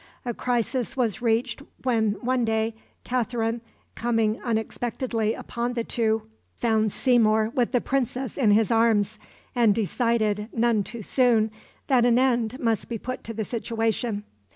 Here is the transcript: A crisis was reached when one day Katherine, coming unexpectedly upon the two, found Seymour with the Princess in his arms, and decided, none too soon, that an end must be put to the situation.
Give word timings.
A 0.25 0.33
crisis 0.33 0.97
was 0.97 1.21
reached 1.21 1.61
when 1.83 2.13
one 2.21 2.43
day 2.43 2.73
Katherine, 3.03 3.61
coming 3.93 4.41
unexpectedly 4.41 5.35
upon 5.35 5.73
the 5.73 5.83
two, 5.83 6.23
found 6.55 6.91
Seymour 6.91 7.51
with 7.53 7.71
the 7.71 7.81
Princess 7.81 8.35
in 8.35 8.49
his 8.49 8.71
arms, 8.71 9.19
and 9.53 9.75
decided, 9.75 10.49
none 10.53 10.83
too 10.83 11.03
soon, 11.03 11.51
that 11.85 12.03
an 12.03 12.17
end 12.17 12.59
must 12.59 12.89
be 12.89 12.97
put 12.97 13.23
to 13.25 13.33
the 13.35 13.45
situation. 13.45 14.23